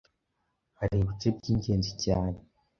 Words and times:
Hari 0.79 0.95
ibice 1.03 1.27
by’ingenzi 1.37 1.91
cyane 2.03 2.37